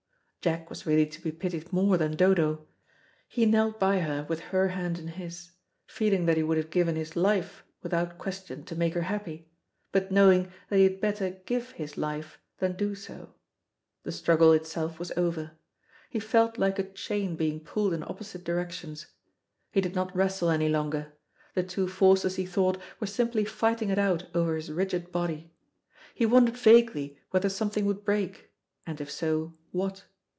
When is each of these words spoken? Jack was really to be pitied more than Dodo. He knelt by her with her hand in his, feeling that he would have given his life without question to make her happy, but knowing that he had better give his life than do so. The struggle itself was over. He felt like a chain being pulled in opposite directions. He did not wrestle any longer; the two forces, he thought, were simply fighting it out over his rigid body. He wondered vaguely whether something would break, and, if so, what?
Jack 0.43 0.71
was 0.71 0.87
really 0.87 1.05
to 1.05 1.21
be 1.21 1.31
pitied 1.31 1.71
more 1.71 1.97
than 1.97 2.15
Dodo. 2.15 2.67
He 3.27 3.45
knelt 3.45 3.79
by 3.79 3.99
her 3.99 4.25
with 4.27 4.39
her 4.39 4.69
hand 4.69 4.97
in 4.97 5.09
his, 5.09 5.51
feeling 5.85 6.25
that 6.25 6.35
he 6.35 6.41
would 6.41 6.57
have 6.57 6.71
given 6.71 6.95
his 6.95 7.15
life 7.15 7.63
without 7.83 8.17
question 8.17 8.63
to 8.65 8.75
make 8.75 8.95
her 8.95 9.03
happy, 9.03 9.51
but 9.91 10.11
knowing 10.11 10.51
that 10.69 10.77
he 10.77 10.83
had 10.85 10.99
better 10.99 11.29
give 11.45 11.73
his 11.73 11.95
life 11.95 12.39
than 12.57 12.75
do 12.75 12.95
so. 12.95 13.35
The 14.01 14.11
struggle 14.11 14.51
itself 14.51 14.97
was 14.97 15.11
over. 15.15 15.51
He 16.09 16.19
felt 16.19 16.57
like 16.57 16.79
a 16.79 16.89
chain 16.91 17.35
being 17.35 17.59
pulled 17.59 17.93
in 17.93 18.01
opposite 18.01 18.43
directions. 18.43 19.05
He 19.71 19.79
did 19.79 19.93
not 19.93 20.15
wrestle 20.15 20.49
any 20.49 20.69
longer; 20.69 21.13
the 21.53 21.61
two 21.61 21.87
forces, 21.87 22.37
he 22.37 22.47
thought, 22.47 22.81
were 22.99 23.05
simply 23.05 23.45
fighting 23.45 23.91
it 23.91 23.99
out 23.99 24.25
over 24.33 24.55
his 24.55 24.71
rigid 24.71 25.11
body. 25.11 25.53
He 26.15 26.25
wondered 26.25 26.57
vaguely 26.57 27.19
whether 27.29 27.47
something 27.47 27.85
would 27.85 28.03
break, 28.03 28.49
and, 28.87 28.99
if 28.99 29.11
so, 29.11 29.53
what? 29.69 30.05